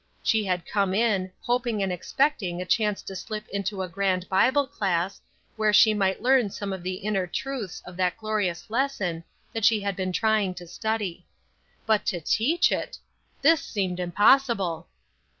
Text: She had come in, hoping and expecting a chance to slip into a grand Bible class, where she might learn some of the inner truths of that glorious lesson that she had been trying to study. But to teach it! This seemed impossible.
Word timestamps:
She 0.23 0.43
had 0.45 0.65
come 0.65 0.95
in, 0.95 1.31
hoping 1.41 1.83
and 1.83 1.91
expecting 1.93 2.59
a 2.59 2.65
chance 2.65 3.03
to 3.03 3.15
slip 3.15 3.47
into 3.49 3.83
a 3.83 3.87
grand 3.87 4.27
Bible 4.29 4.65
class, 4.65 5.21
where 5.57 5.71
she 5.71 5.93
might 5.93 6.23
learn 6.23 6.49
some 6.49 6.73
of 6.73 6.81
the 6.81 6.95
inner 6.95 7.27
truths 7.27 7.83
of 7.85 7.97
that 7.97 8.17
glorious 8.17 8.71
lesson 8.71 9.23
that 9.53 9.63
she 9.63 9.81
had 9.81 9.95
been 9.95 10.11
trying 10.11 10.55
to 10.55 10.65
study. 10.65 11.27
But 11.85 12.07
to 12.07 12.19
teach 12.19 12.71
it! 12.71 12.97
This 13.43 13.61
seemed 13.61 13.99
impossible. 13.99 14.87